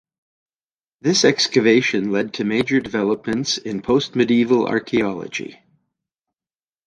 This 1.01 1.23
excavation 1.23 2.11
led 2.11 2.33
to 2.33 2.43
major 2.43 2.79
developments 2.79 3.59
in 3.59 3.83
post-medieval 3.83 4.65
archaeology. 4.67 5.59